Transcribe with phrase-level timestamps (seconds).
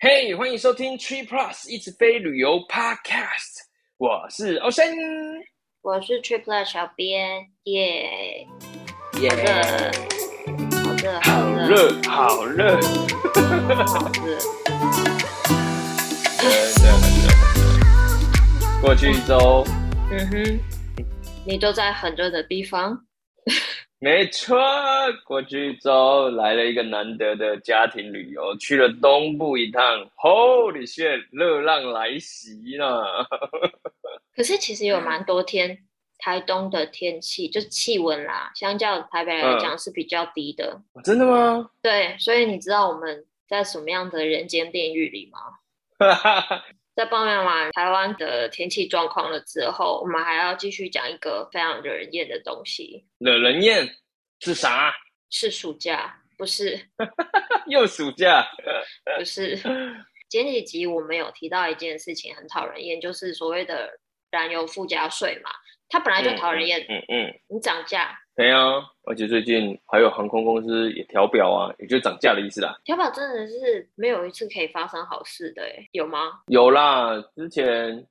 [0.00, 3.64] 嘿，hey, 欢迎收听 Tree Plus 一直飞旅游 Podcast，
[3.96, 4.94] 我是欧森，
[5.82, 8.46] 我是 Tree Plus 小编，耶。
[9.20, 9.28] 耶，
[10.84, 12.78] 好热，好热，好热，好热，
[13.34, 13.42] 真
[13.74, 13.84] 的
[16.94, 17.28] 很热。
[18.80, 19.64] 过去一周，
[20.12, 20.60] 嗯哼，
[21.44, 23.07] 你都在很热的地方。
[24.00, 24.56] 没错，
[25.24, 29.82] 过去一周来了一个难得的家庭旅游，去了东部一趟。
[30.16, 33.26] Holy shit，热浪来袭了。
[34.34, 35.78] 可是其实有蛮多天，
[36.18, 40.80] 台东的天气就是气温啦，相较台北来讲是比较低的。
[40.94, 41.02] 嗯。
[41.02, 41.68] 真的吗？
[41.82, 45.40] 对，所以你知道我们在什么样的人间炼狱里吗？
[46.98, 53.06] 在抱怨完台湾的天气状况了之后，我们还要继续讲一个非常惹人厌的东西。
[53.18, 53.88] 惹人厌
[54.40, 54.92] 是啥？
[55.30, 56.76] 是暑假，不是？
[57.70, 58.44] 又暑假？
[59.16, 59.56] 不是。
[60.28, 63.88] 前几集我们有提到一件事情很讨人厌，就是所谓的
[64.32, 65.52] 燃油附加税嘛。
[65.88, 72.78] 它本来就讨人厌，嗯嗯，你涨价，对啊，而且最近还有航空公司也调表啊，也就涨价的意思啦。
[72.84, 76.40] 调表真的是没有一次可以发生好事的，哎，有吗？
[76.46, 78.06] 有啦，之前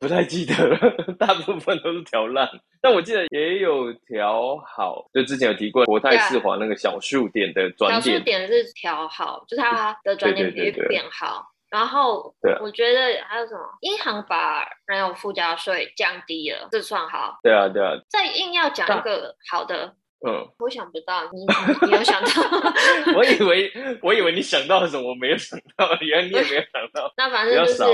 [0.00, 0.78] 不太记得了，
[1.20, 2.50] 大部分都是调烂，
[2.82, 11.53] 但我记得也有调好，就之前有提过国泰世华那个小数点的转点，小数点是调好，就是它的转点比率变好。
[11.74, 13.60] 然后，我觉得还有什么？
[13.80, 17.40] 银行把燃油附加税降低了，这算好。
[17.42, 17.94] 对啊，对啊。
[18.08, 19.96] 再硬要讲一个好的。
[20.26, 21.44] 嗯，我想不到，你
[21.86, 22.30] 你有想到？
[23.14, 27.12] 我以为我以为你想到什么，我没有想到，原来你也没有想到。
[27.18, 27.84] 那反正就是。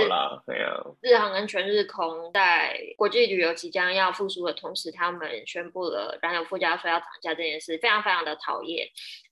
[1.02, 8.86] 日航跟全日空在国际旅游即将要复苏的同时，他们宣布了燃油附加税要涨价这件事，非常非常的讨厌。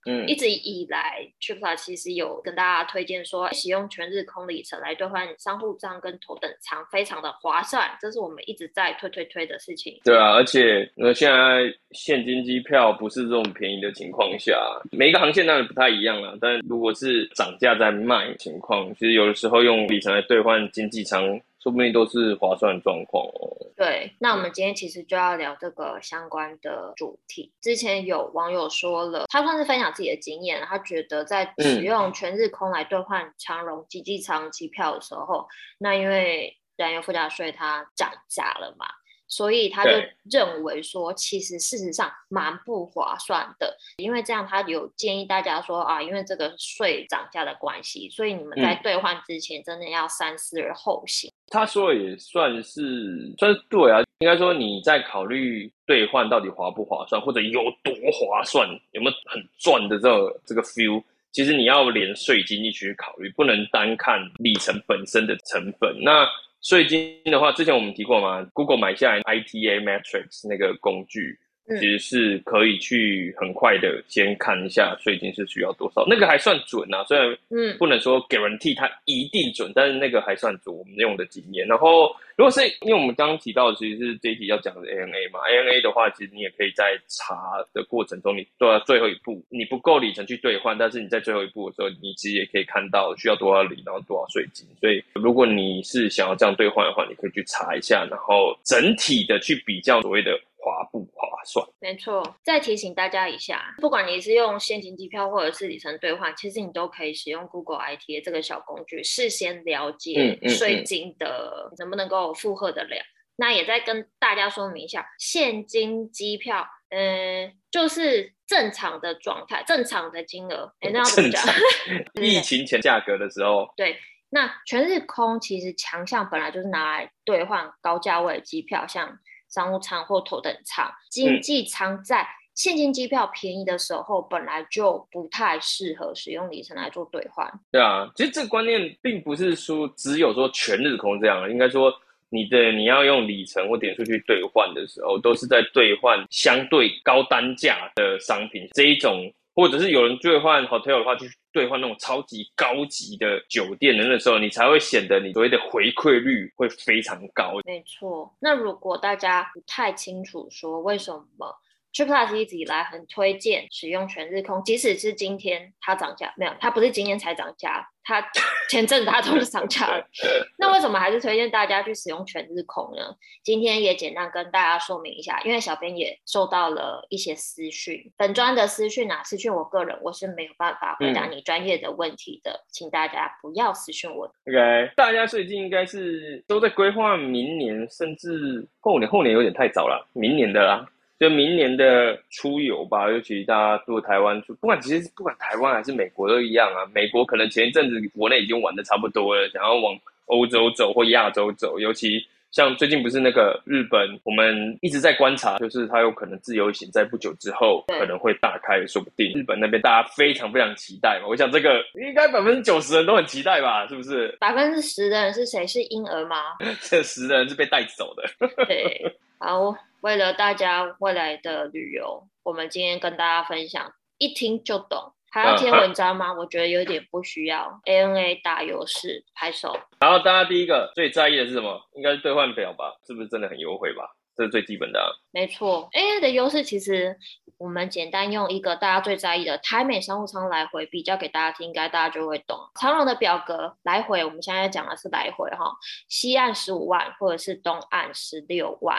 [0.05, 9.99] 嗯，一直以来，TripPlus 其实有跟大家推荐说，使用全日空里程来兑换商务舱跟头等舱，非常的划算，这是我们一直在推推推的事情。
[10.03, 12.89] 对啊，而且那现在现金机票。
[12.99, 14.53] 不是这种便宜的情况下，
[14.91, 16.37] 每一个航线当然不太一样了。
[16.41, 23.57] 但如果是涨价在卖情况，其实有的时候用里程来兑换经济舱，说不定都是划算的状况哦。
[23.75, 27.53] 对，那我们今天其实就要聊这个相关的主题。
[27.61, 35.47] 之前有网友说了，他算是分享自己的经验，他觉得在使用全日空来兑换长荣经济舱机票的时候，
[35.77, 38.85] 那因为燃油附加税它涨价了嘛。
[39.31, 39.91] 所以他就
[40.23, 51.31] 认为说，其实事实上蛮不划算的，因为这样他有建议大家说啊，因为这个税涨价的关系，所以你们在兑换之前真的要三思而后行。
[51.49, 65.95] 他说也算是算是对啊，应该说你在考虑兑换到底划不划算，或者有多划算，有没有很赚的这个这个 feel，其实你要连税金一起去考虑，不能单看里程本身的成本。
[66.01, 66.27] 那
[66.61, 71.39] 税金的话，之前我们提过嘛，Google 买下来 ITA Matrix 那个工具。
[71.77, 81.67] 其实是可以去很快的先看一下税金是需要多少，那个还算准啊，虽然嗯不能说 guarantee 它一定准，但是那个还算准，我们用的经验。
[81.67, 87.35] 然后如果是因为我们刚刚提到的其实是这一题要讲的 ANA 嘛，ANA 的话，其实你也可以在查
[87.73, 94.65] 的过程中，你做到最后一步，你不够里程去兑换，但是你在最后一步的时候，你其实也可以看到需要多少里，然后多少税金。
[94.79, 100.39] 所以如果你是想要这样兑换的话，你可以去查一下，然后整体的去比较所谓的。
[100.61, 101.65] 划不划算？
[101.79, 112.97] 没错，再提醒大家一下，不管你是用现金机票或者是里程兑换，其实你都可以使用 Google ITA 这个小工具，事先了解税金的能不能够负荷得了。
[113.37, 120.73] 那也再跟大家说明一下，现金机票，嗯、呃，就是正常的状态，正常的金额。
[120.81, 121.41] 哎，那要怎么讲？
[122.21, 123.65] 疫情前价格的时候。
[123.77, 123.97] 对，
[124.29, 129.17] 那全日空其实强项本来就是拿来兑换高价位的机票，像。
[129.49, 137.51] 商务舱或头等舱，经济舱在现金机票便宜的时候，本来就不太适合使用里程来做兑换。
[137.71, 141.93] 对啊，其实这个观念并不是说只有说全日空这样，应该说
[142.29, 149.31] 你的你要用里程或点数去兑换的时候，都是在兑换相对高单价的商品这一种。
[149.53, 157.53] 或者是有人兑换 hotel 的话，去兑换那种超级高级的酒店的那时候，你才会显得你所谓的回馈率会非常高。
[157.65, 158.33] 没错。
[158.39, 161.53] 那如果大家不太清楚说为什么
[161.93, 168.21] TripPlus 一直以来很推荐使用全日空，即使是今天它涨价，没有，它不是今天才涨价，它
[168.69, 170.07] 前阵子它都是涨价了。
[170.57, 173.15] 那为什么还是推荐大家去使用全日空呢？
[173.43, 184.25] 今天也简单跟大家说明一下，因为小编也收到了一些私讯，本专的私讯啊，私讯我个人我是没有办法回答你专业的问题的，嗯、请大家不要私讯我。
[184.47, 190.87] OK，大家最近应该是都在规划明年，甚至后年，后年有点太早了，明年的啦。
[191.19, 196.89] 就明年的出游吧，尤其大家住台湾出，不管其实不管台湾还是美国都一样啊。
[196.95, 211.27] 美国可能前一阵子国内已经玩的差不多了，想要往欧洲走或亚洲走，尤其像最近不是那个日本，我们一直在观察，就是它有可能自由行在不久之后可能会大开，说不定日本那边大家非常非常期待嘛。
[211.27, 214.35] 我想这个应该百分之九十人都很期待吧，是不是？
[214.39, 215.65] 百分之十的人是谁？
[215.67, 216.37] 是婴儿吗？
[216.81, 218.23] 这十的人是被带走的。
[218.65, 219.75] 对，好。
[220.01, 226.27] 为了大家未来的旅游，我们今天跟大家分享，一听就懂，还要贴文章吗？
[226.27, 227.79] 啊、我觉得有点不需要。
[227.85, 229.77] ANA 打优势，拍手。
[229.99, 231.79] 然后大家第一个最在意的是什么？
[231.95, 232.93] 应该是兑换表吧？
[233.05, 234.03] 是不是真的很优惠吧？
[234.35, 235.07] 这是最基本的、啊。
[235.31, 237.17] 没错，ANA 的优势其实
[237.57, 242.57] 我们简单用一个大家最在意的台美商务舱来回比较给大家听，应该大家就会懂。
[242.79, 245.75] 长荣的表格来回，我们现在讲的是来回哈，
[246.07, 248.97] 西岸十五万，或者是东岸十六万。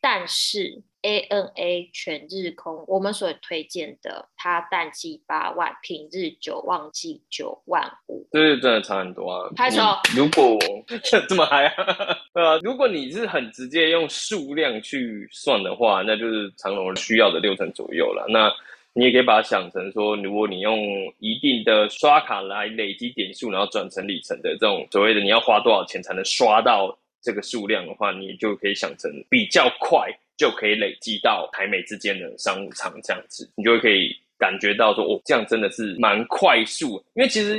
[0.00, 9.50] 但是 ANA 全日空，我们所推荐的，它淡季八万，平日九旺季九万五，这是真的差很多啊！
[9.56, 9.82] 拍手。
[10.16, 10.58] 如果
[11.28, 11.74] 这么嗨啊，
[12.34, 18.24] 呃，如果你是很直接用数量去算的话，那就是长荣需要的六成左右了。
[18.28, 18.52] 那
[18.94, 20.78] 你也可以把它想成说，如果你用
[21.18, 26.96] 一定的刷卡来累积点数，然后转成里程的这种所谓的，你要花多少钱才能刷到？
[27.24, 37.02] 这个数量的话，你就可以想成比较快就可以累积到台美之间的商务舱这样子，你就会可以感觉到说，哦，这样真的是蛮快速。
[37.14, 37.58] 因为其实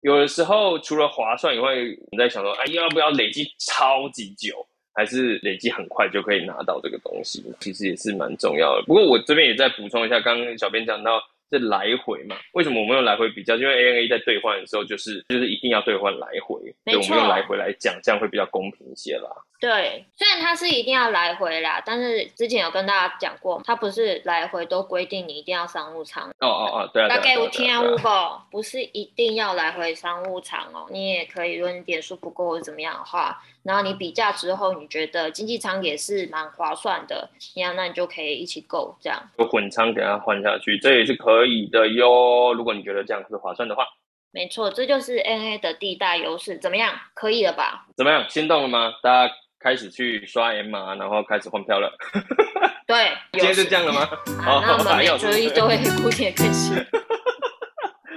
[0.00, 1.74] 有的时候除了划算以外，
[2.10, 7.44] 你在想说，哎，要不要累积超级久，还是累积很快就可以拿到这个东西？
[7.60, 8.82] 其实也是蛮重要的。
[8.86, 11.22] 不过我这边也再补充一下，刚刚小编讲到。
[11.50, 12.36] 这来回嘛？
[12.52, 13.56] 为什么我们用来回比较？
[13.56, 19.30] 因为 ANA 在兑换的时候，就是就是一定要兑换来回，所以我们用来回来讲，这样会比较公平一些啦。
[19.60, 26.28] 对，虽然它是一定要来回啦，但是之前有跟大家讲过，它不是来回都规定你一定要商务舱。
[26.38, 27.08] 哦哦哦，对啊。
[27.08, 28.08] 大概有听啊，不不，
[28.52, 39.20] 不是一定要来回商务舱哦，你也可以，如果你点数不够或者怎么样的话，然后你比价之后，你觉得经济舱也是蛮划算的，那样那你就可以一起购这样。
[39.36, 42.54] 就混舱给它换下去，这也是可以的哟。
[42.54, 43.84] 如果你觉得这样是划算的话，
[44.30, 46.58] 没错，这就是 ANA 的第一大优势。
[46.58, 46.94] 怎么样？
[47.14, 47.86] 可以了吧？
[47.96, 48.24] 怎么样？
[48.28, 48.92] 心动了吗？
[49.02, 49.34] 大家？
[49.60, 51.96] 开始去刷 M 码，然后开始换票了。
[52.86, 54.08] 对，今天是这样的吗？
[54.42, 56.76] 好，那我们每周一都会固定更新。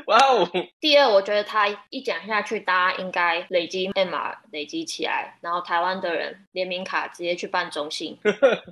[0.08, 0.50] 哇哦！
[0.82, 8.18] 第二，我觉得他一讲下去，大家应该累积 M 码累积起来，然后台湾的人联名卡直接去办中信。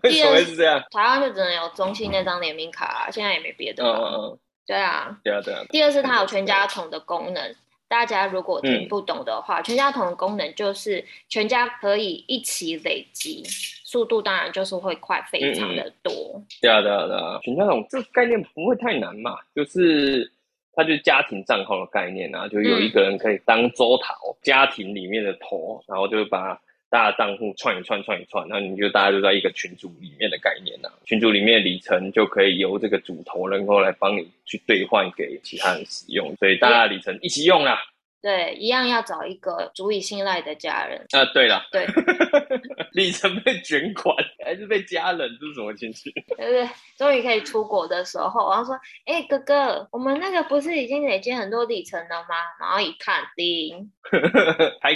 [0.03, 0.83] 为什么会是这样？
[0.91, 3.83] 台湾就只能有中信那张联名卡啊，现在也没别的。
[3.83, 4.39] 嗯嗯嗯。
[4.65, 5.17] 对啊。
[5.23, 5.61] 对啊对啊。
[5.69, 7.55] 第二是它有全家桶的功能。
[7.89, 13.43] 大家如果听不懂的话，嗯、全家桶的功能就是全家可以一起累积，
[13.83, 16.13] 速度当然就是会快非常的多。
[16.35, 20.31] 嗯、对啊对啊对啊，全家桶这个概念不会太难嘛，就是
[20.73, 26.57] 它就是家庭账号的概念啊，就有一个人可以当周桃，嗯、家庭里面的头，然后就把。
[26.89, 37.79] 大家账户串一串串一串，那你就大家就在一个群组里面的概念呐、群组里面的里程就可以由这个主头能够来帮你去兑换给其他人使用，所以大家的里程一起用啦。
[38.21, 40.99] 对，一样要找一个足以信赖的家人。
[41.11, 41.87] 啊，对了，对，
[42.91, 46.11] 里程被卷款还是被家人，这是什么情绪？
[46.35, 46.69] 对不对？
[46.97, 48.75] 终于可以出国的时候，然后说
[49.07, 53.89] ：“哎、欸，哥哥，我们那个不是已经累积很多里程了吗？”然后一看，零，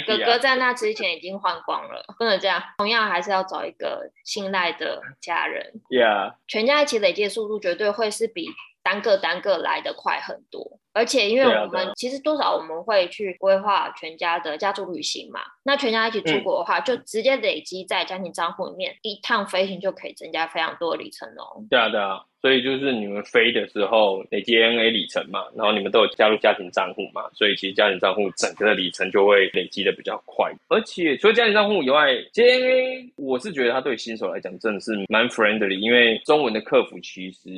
[0.06, 2.62] 哥哥在那之前已经换光了，不能这样。
[2.76, 5.80] 同样还是要找一个信赖的家人。
[5.88, 8.48] Yeah，全家一起累积的速度绝对会是比
[8.82, 10.78] 单个单个来的快很多。
[10.94, 21.60] 而且，因为我们其实多少我们会去规划全家的家族旅行嘛，那全家一起出国的话，嗯、就直接累积在家庭账户里面，一趟飞行就可以增加非常多的里程哦。
[21.68, 22.22] 对啊，对啊。
[22.40, 30.52] 所以就是你们飞的时候累积 ANA 里程嘛，然后你们都有加入家庭账户嘛，所以其实家庭账户整个的里程就会累积的比较快。
[30.68, 37.48] 而且除了家庭账户以外，JNA 我是觉得它对新手来讲真的是蛮 friendly，因为中文的客服其实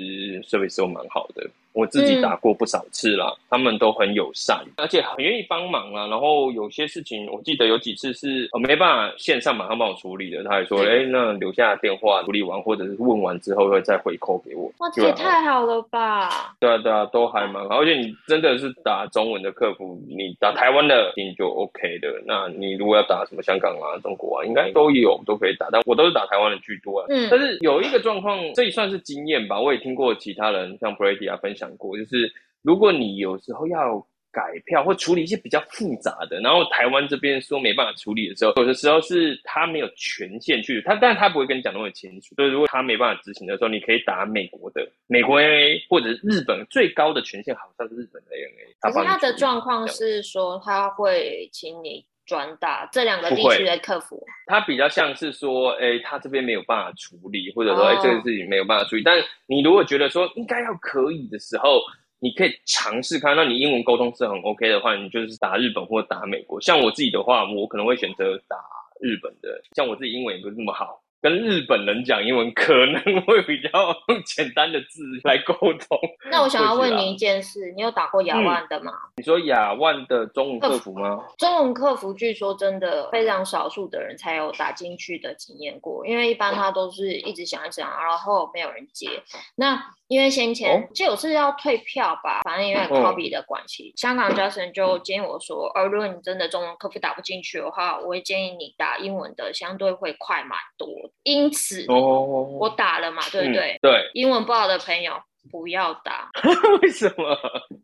[0.43, 1.45] service 都蛮好的。
[1.77, 6.07] 我自己打过不少次啦，嗯、他们都很友善，而且很愿意帮忙啦。
[6.07, 16.57] 然后有些事情，我记得有几次是我没办法线上马上帮我处理的，他还说：“哎、那留下电话处理完，或者是问完之后会再回扣给我。”哇，这也太好了吧？
[16.59, 17.81] 对啊，对啊，都还蛮好。
[17.81, 22.09] 而且你真的是打中文的客服，你打台湾的你就 OK 的。
[22.25, 25.69] 那你如果要打什么香港啊、中国啊，应该都有，都可以打。
[25.71, 27.07] 但我都是打台湾的居多啊。
[27.11, 27.29] 嗯。
[27.31, 29.61] 但是有一个状况，这也算是经验吧。
[29.61, 32.31] 我也听过其他人像 Brady 啊分享过，就是
[32.63, 33.99] 如果你有时候要
[34.33, 42.35] 改票或处理一些比较复杂的，然后台湾这边说没办法处理的时候，有的时候是他没有权限去，他但是他不会跟你讲那么清楚。
[42.35, 48.93] 所以如果他没办法执行的时候，你可以打美国的美国 ANA 或者日本最高的权限，好像是日本的 ANA。
[48.93, 52.05] 可是他的状况是说他会请你。
[52.27, 58.03] 转打这两个地区的客服，他比较像是说，哎、欸，他这边没有办法处理，或者说，哎、oh.
[58.03, 59.03] 欸，这个事情没有办法处理。
[59.03, 59.17] 但
[59.47, 61.81] 你如果觉得说应该要可以的时候，
[62.19, 66.61] 你可以尝试看，那你英文沟通是很 OK 的话，你就是打日本或打美国。
[66.61, 68.57] 像我自己的话，我可能会选择打
[69.01, 69.63] 日本的。
[69.77, 71.01] 像我自己英文也不是那么好。
[71.21, 73.69] 跟日本人讲英文可能会比较
[74.09, 75.99] 用 简单的字来沟通。
[76.31, 78.93] 那我想要问你一件事，你有打过雅万的吗？
[78.93, 81.25] 嗯、你说雅万的中文客服吗？
[81.39, 89.09] 中文客服据说真的非常少数的人才有打进去的经验过，因为一般他都是一直想一想，然后没有人接。
[89.55, 100.89] 那因为先前就有是要退票吧，反正因为 copy 的关系，哦、香港 Justin 就建议我说，而如果你真的中文客服打不进去的话，我会建议你打英文的，相对会快蛮多。
[101.25, 103.73] 因此，哦，我打了嘛，对不对？
[103.73, 105.15] 嗯、对，英文不好的朋友
[105.51, 106.31] 不要打。
[106.83, 107.37] 为什么？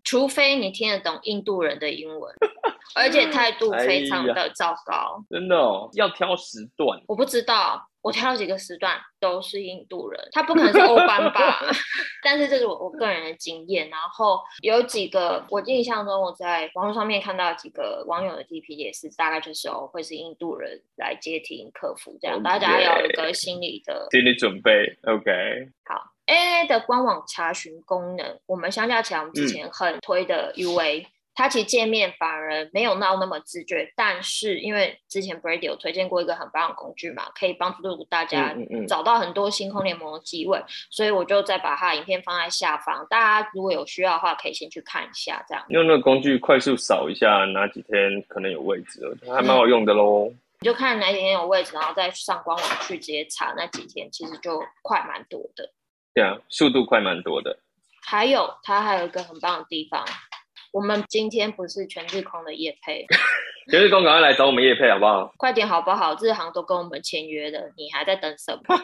[0.05, 2.33] 除非你听得懂印度人的英文，
[2.95, 5.21] 而且态度非常的糟糕。
[5.23, 7.01] 哎、真的哦，要挑时段。
[7.09, 7.89] 我不知道。
[8.03, 11.61] 我挑了几个时段都是印度人，他不可能是欧班吧？
[12.23, 13.89] 但是这是我我个人的经验。
[13.89, 22.43] 然后有几个我印象中我在网络上面看到几个网友的 T P 也是大概就是哦会是印度人来接听客服这样，Okay.
[22.43, 24.71] 大家要有一个心理的心理准备。
[25.03, 31.03] OK，好，ANA 的官网查询功能，我们相较起来，我们之前很推的 UA。
[31.03, 38.55] 嗯它其实界面反而没有闹那么自觉，但是因为之前 Brady 有推荐过一个很棒的工具嘛，可以帮助大家
[38.87, 45.65] 找到很多星空联盟的机位，嗯嗯嗯，所以我就再把它的影片放在下方，大家如果有需要的话，可以先去看一下这样。
[45.69, 50.31] 用那个工具快速扫一下哪几天可能有位置，还蛮好用的喽。
[50.61, 55.73] 你就看哪几天有位置，然后再上官网去直接查那几天，其实就快蛮多的。
[56.15, 57.59] 对啊，速度快蛮多的。
[58.05, 60.05] 还有它还有一个很棒的地方。
[60.73, 63.07] 我们今天不是全日空的业配，
[63.71, 65.33] 全日空赶快来找我们业配好不好？
[65.37, 66.17] 快点好不好？
[66.21, 68.77] 日航都跟我们签约了，你还在等什么？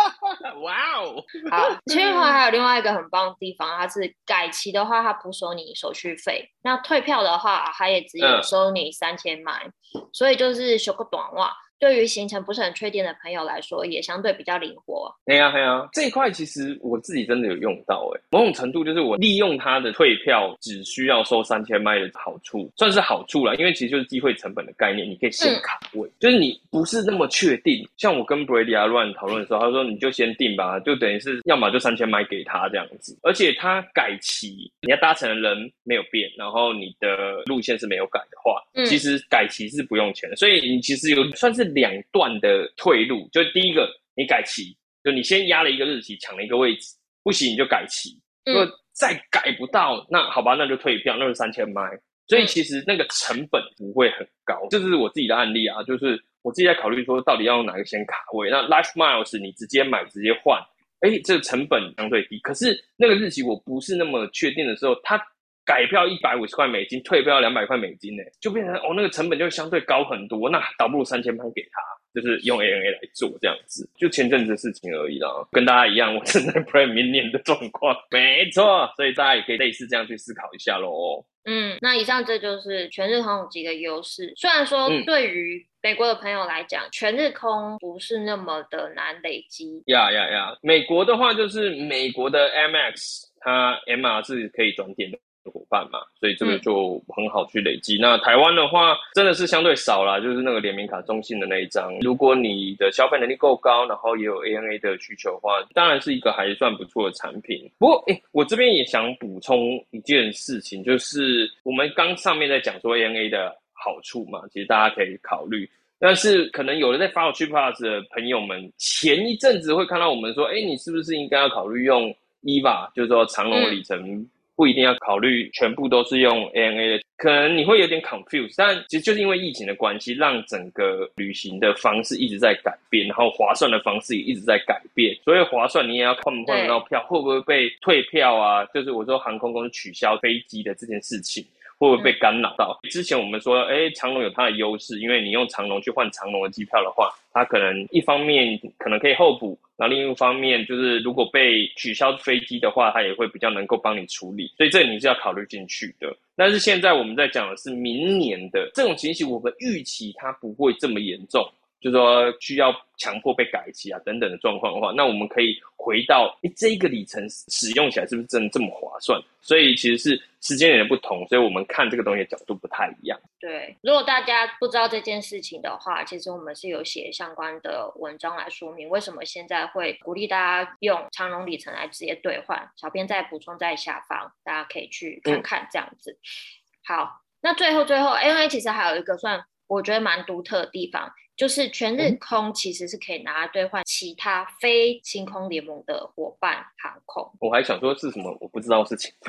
[0.62, 1.22] 哇哦！
[1.50, 9.52] 好，全日空还有另外一个很棒的地方，它是改期的话，它不收你手续费；那退票的话，它也只有收你三千块，
[9.94, 11.54] 嗯、所以就是修个短袜。
[11.78, 15.12] 对于行程不是很确定的朋友来说，也相对比较灵活。
[15.26, 23.54] 对呀，对呀，这一块其实我自己真的有用到诶，某种程度就是我利用它的退票只需要收三千麦的好处，算是好处了。
[23.56, 27.86] 因为其实就是机会成本的概念，你可以先卡位，嗯、就是你不是那么确定。
[27.96, 33.18] 像我跟 Brady 啊乱讨论的时候，他说你就先定吧，就等于是要么就三千麦给他这样子。
[33.22, 40.36] 而且他改期，你要搭乘的人没有变，然后你的路线是没有改的话，嗯、其实改期是不用钱的。
[40.36, 41.63] 所以你其实有算是。
[41.64, 48.10] 两段的退路，就第一个，你改期，就你先压了一个日期，抢了一个位置，不行你就改期。
[48.44, 51.82] 如果再改不到，那好吧，那就退票，那是三千麦。
[52.26, 58.48] 所以其实那个成本不会很高，这是我自己的案例啊，就是我自己在考虑说，到底要用哪个先卡位。
[58.50, 60.60] 那 Life Miles 你直接买直接换，
[61.00, 62.38] 哎，这个成本相对低。
[62.40, 65.20] 可是那个日期我不是那么确定的时候，它。
[65.64, 70.50] 改票一百五十块美金，退票两百块美金呢，就变成哦，那个成本就相对高很多。
[70.50, 71.80] 那倒不如三千块给他，
[72.14, 75.28] 就是用 ANA 来做这样子，就前阵子的事情而已啦。
[75.52, 81.24] 跟大家一样，我正在 plan 明年的状况，没错，所以大家也可以类似这样去思考一下喽。
[81.46, 84.32] 嗯，那以上这就是全日空有几个优势。
[84.34, 89.82] 虽然说对于美国的朋友来讲，嗯、全日空不是那么的难累积。
[89.86, 90.56] 呀呀呀！
[90.62, 95.18] 美国的话就是美国的 Amex，它 MR 是可以转点的。
[95.50, 97.96] 伙伴嘛，所以这个就很好去累积。
[97.96, 101.92] 嗯、那台湾的话，真的是相对少啦，就是那个联名卡中信的那一张。
[102.00, 107.70] 如果你的消费能力够高，然后也有 ANA 的需求的话，当然是一个还算不错的产品。
[107.78, 115.68] 不过，哎，我这边也想补充一件事情，就是我们刚上面在讲说 ANA 的好处嘛，其实大家可以考虑。
[115.98, 124.28] 但是可能有的在 follow Trip Plus 的朋友们，前一阵子会看到我们说，哎，你是不是应该要考虑用 EVA，就是说长龙里程。
[124.56, 128.54] 不一定要考虑全部都是用 ANA 的，可能你会有点 confused。
[128.56, 135.16] 但其实就是因为疫情的关系，让整个旅行的方式一直在改变，然后划算的方式也一直在改变。
[135.24, 138.64] 所以划算，你也要看不看得到票，会不会被退票啊？
[138.66, 141.44] 就是我说航空公司取消飞机的这件事情。
[141.84, 142.78] 会不会被干扰到？
[142.90, 156.16] 之前我们说，哎，长龙有它的优势，因为你用长龙去换长龙的机票的话，它可能一方面可能可以候补，然后另一方面就是如果被取消飞机的话，它也会比较能够帮你处理，所以这你是要考虑进去的。
[156.36, 161.48] 但是现在我们在讲的是明年的这种情形，我们预期它不会这么严重。
[161.84, 169.20] 就是说需要强迫被改期啊等等的状况的话，那我们可以回到，诶，这一个里程使用起来是不是真的这么划算？
[169.42, 173.20] 所以其实是时间点的不同，所以我们看这个东西的角度不太一样。
[173.38, 182.66] 对，如果大家不知道这件事情的话，其实我们是有写相关的文章来说明为什么现在会鼓励大家用长荣里程来直接兑换。
[182.76, 186.12] 小编再补充在下方，大家可以去看看这样子。
[186.12, 191.12] 嗯、好，那最后最后，ANA 其实还有一个算我觉得蛮独特的地方。
[191.36, 197.28] 就是全日空其实是可以拿来兑换其他非星空联盟的伙伴航空。
[197.40, 199.12] 我还想说是什么我不知道的事情。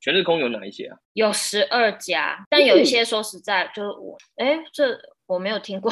[0.00, 0.98] 全日空有哪一些啊？
[1.14, 5.90] 有十二家，但有一些说实在就是我，哎、欸，这我没有听过。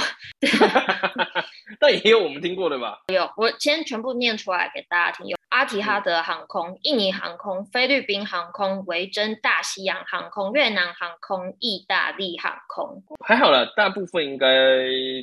[1.80, 3.02] 但也有我们听过的吧？
[3.12, 5.26] 有，我先全部念出来给大家听。
[5.26, 5.36] 有。
[5.54, 14.48] 阿提哈德航空、印尼航空、菲律宾航空、维珍大西洋航空、越南航空、意大利航空，还好啦，大部分应该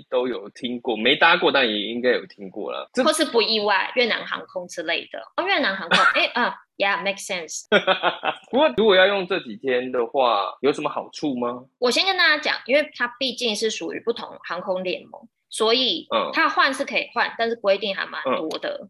[0.10, 2.90] 都有听过，没搭过，但也应该有听过了。
[3.04, 5.20] 或是不意外，越南航空之类的。
[5.36, 7.66] 哦，越南航空， 哎啊，Yeah，make sense。
[8.50, 11.66] 不过如果要用这几天的话，有什么好处吗？
[11.78, 15.28] 我先跟大家讲，因为它毕竟是属于不同航空联盟。
[15.52, 18.88] 所以，嗯，他换是可以换，但是规定还蛮多的。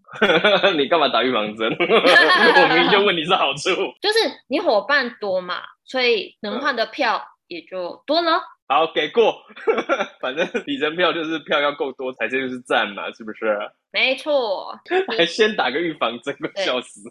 [0.63, 1.67] 嗯、 你干嘛打预防针？
[1.73, 8.39] 我明明就问你是好处，就是你伙伴多嘛，所以能换的票也就多了。
[8.67, 9.43] 好，给过。
[10.21, 13.57] 反正里程票就是票要够多才就是赞嘛，是不是？
[13.91, 14.79] 没错。
[15.17, 17.01] 还先打个预防针，快笑死。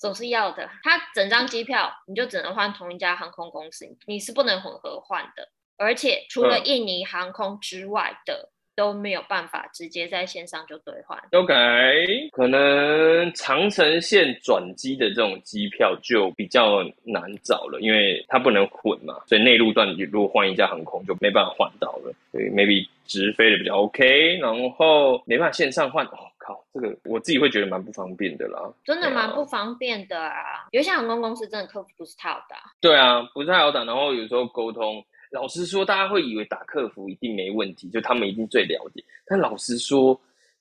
[0.00, 0.68] 总是要的。
[0.82, 5.48] 他整张机票你就只能换同一家航空公司，你是不能混合换的。
[5.78, 8.50] 而且除了印尼航空之外的。
[8.76, 11.18] 嗯都没有办法直接在线上就兑换。
[11.32, 22.12] OK，可能长城线转机的这种机票就比较难找了，因为它不能混嘛，所以内陆段你如果换一家航空就没办法换到了。
[22.30, 26.04] 所以 maybe 直飞的比较 OK，然后没办法线上换。
[26.06, 28.60] 哦靠，这个我自己会觉得蛮不方便的啦。
[28.84, 32.56] 真的蛮不方便的啊，有些航空公司真的客服不是太好打。
[32.80, 35.02] 对啊，不是太好打，然后有时候沟通。
[35.36, 39.04] 老实说，大家会以为打客服一定没问题，就他们一定最了解。
[39.26, 40.18] 但老实说，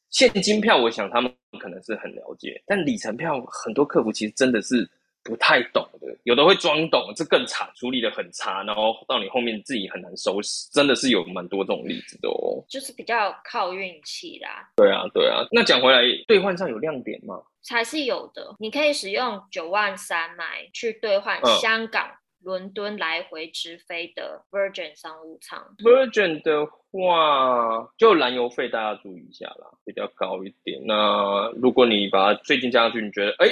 [0.09, 4.85] 现金票，我想他们可能是很了解，但里程票很多客服其实真的是
[5.23, 12.61] 不太懂的，有的会装懂，这更差，处理的很差，然后到你后面自己很难收拾，真的是有蛮多这种例子的哦。
[12.67, 14.69] 就是比较靠运气啦。
[14.75, 15.47] 对啊，对啊。
[15.53, 17.41] 那讲回来，兑换上有亮点吗？
[17.61, 22.11] 才是有的，你可以使用九万三买去兑换香港。
[22.45, 30.79] 嗯伦敦来回直飞的 Virgin 商务舱，Virgin 的话就燃油费大家注意一下啦，比较高一点。
[30.85, 33.47] 那如果你把它最近加上去，你觉得哎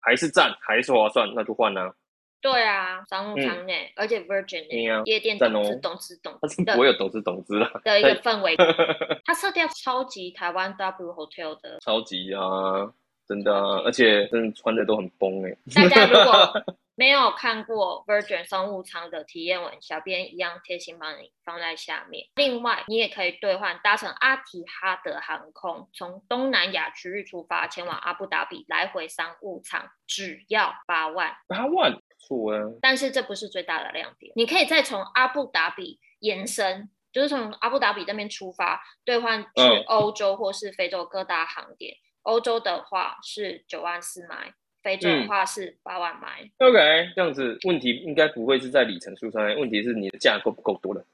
[0.00, 1.94] 还是赞还是划算，那就换啦。
[2.40, 8.56] 对啊，商务舱内，嗯、而且 Virgin 夜店懂吃懂吃懂吃，我有懂吃懂吃了的一个氛围，
[9.24, 12.92] 它色调超级台湾 W Hotel 的，超级啊，
[13.28, 15.56] 真的啊，而且真的穿的都很崩哎。
[15.72, 22.28] 大家如果没有看过 Virgin 商务舱的体验文，小编一样贴心帮你放在下面。
[22.34, 31.34] 另外，你也可以兑换搭乘阿提哈德航空从东南亚区域出发前往阿布达比来回商务舱，只要八万。
[31.48, 32.60] 八万，不错啊！
[32.82, 41.96] 但是这不是最大的亮点，你可以再从阿布达比延伸，就是从阿布达比那边出发兑换去欧洲或是非洲各大航点。
[42.22, 44.54] 欧洲的话是九万四买。
[44.82, 46.42] 非洲的话是八万买。
[46.58, 46.78] 嗯，OK，
[47.14, 51.04] 这样子问题应该不会是在里程数上面，问题是你的价够不够多了。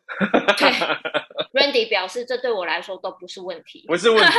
[0.56, 0.68] 对，
[1.52, 4.38] Randy 表示这对我来说都不是问题，不是问题。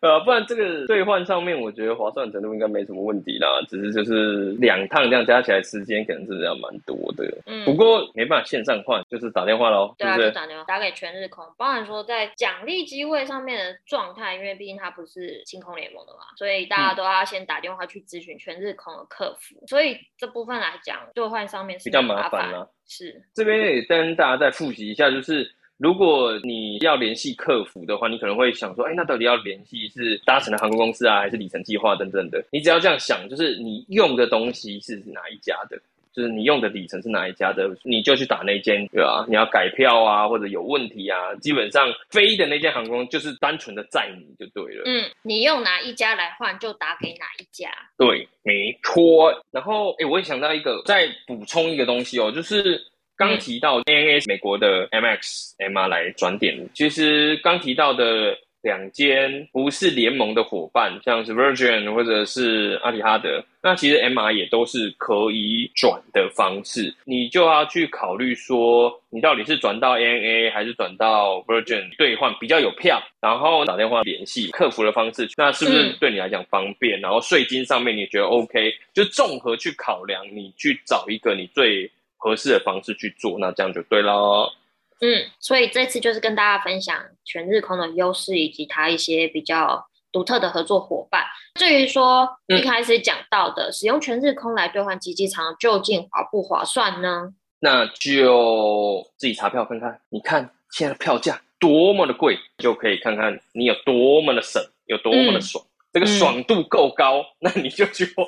[0.00, 7.24] 呃，不然这个兑换上面，我觉得划算程度应该没什么问题啦，只是就是两趟这样加起来时间可能是要蛮多的。
[7.44, 9.94] 嗯，不过没办法线上换，就是打电话喽。
[9.98, 22.70] 对啊，是是就打电话打给全日空，包含说在奖励机会上面的状态，因为毕竟它不是星空联盟的嘛，所以大家都要先打电话去咨询全日空的客服，嗯、所以这部分来讲，兑换上面是比较麻烦了。
[22.86, 25.50] 是，这边也跟大家再复习一下，就是。
[25.82, 32.44] 如果你要联系客服的话，你可能会想说，哎，那到底要联系是搭乘的航空公司啊，还是里程计划等等的？
[32.52, 35.80] 你只要这样想，就是你用的东西是哪一家的，
[36.14, 39.24] 就是你用的里程是哪一家的，你就去打那间，对吧？
[39.28, 44.82] 你要改票啊，或者有问题啊，基本上飞的那间航空就是单纯的载你就对了。
[44.86, 47.70] 嗯，你用哪一家来换，就打给哪一家。
[47.96, 49.32] 对，没错。
[49.50, 52.84] 然后，哎，我也想到一个，再补充一个东西哦，就是。
[53.16, 77.00] 刚提到 ANA 美国的 MX MR 来转点，其实刚提到的两间不是联盟的伙伴，像是 Virgin 或者是阿里哈德，那其实 MR 也都是可以转的方式，你就要去考虑说，你到底是转到 ANA 还是转到 Virgin 兑换比较有票，然后打电话联系客服的方式，那是不是对你来讲方便？
[77.00, 84.52] 然后税金上面你觉得 OK，就综合去考量，你去找一个你最合适的方式去做，那这样就对了。
[85.00, 89.82] 嗯，所以这次就是跟大家分享全日空的优势以及它一些比较
[90.12, 91.24] 独特的合作伙伴。
[91.54, 97.32] 至于说一开始讲到的，嗯、使用全日空来兑换机机舱究竟划不划算呢？
[97.60, 100.00] 那就自己查票看看。
[100.10, 105.64] 你看现在的票价多么的贵，就可以看看你有多么的省，有多么的爽。
[105.64, 108.26] 嗯、这个爽度够高，那你就去换。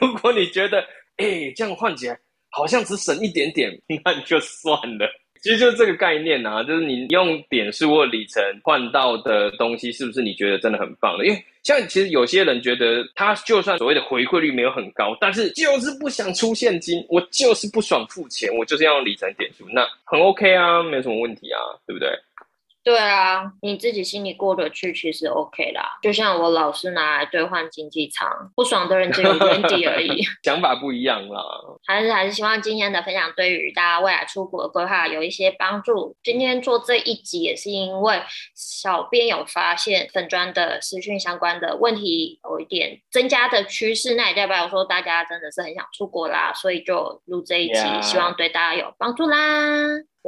[0.00, 0.80] 如果你觉得，
[1.16, 2.18] 哎、欸，这样换起来。
[2.50, 3.70] 好像只省一点点，
[4.02, 5.06] 那你就算了。
[5.42, 11.26] 其实就是这个概念啊，就是你用点数或里程换到的东西，是不是你觉得真的很棒的？
[11.26, 22.08] 因为像其实有些人觉得，他就算所谓的回馈率没有很高，但是就是不想出现金，我就是不爽付钱，我就是要用里程点数，那很 OK 啊，没有什么问题啊，对不对？
[22.88, 25.98] 对啊，你自己心里过得去，其实 OK 啦。
[26.00, 30.22] 就像我老是拿来兑换经济舱，不爽的人只有原地而已。
[30.42, 31.42] 想法不一样啦。
[31.86, 36.16] 还是还是希望今天的分享对于大家未来出国的规划有一些帮助。
[36.22, 38.22] 今天做这一集也是因为
[38.54, 49.36] 小编有发现粉砖的视讯相关的问题有一点增加的趋势，那也代表说大家真的是很想出国啦，所以就录这一集.希望对大家有帮助啦。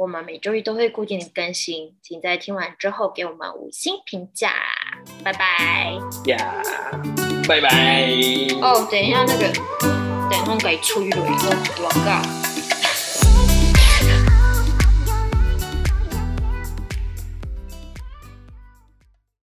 [0.01, 4.55] 我们每周一都会固定的更新，请在听完之后给我们五星评价，
[5.23, 5.93] 拜拜。
[6.25, 6.55] 呀，
[7.47, 8.09] 拜拜。
[8.63, 9.53] 哦，等一下，那个
[10.27, 11.21] 等一下给出一个
[11.77, 12.40] 广告。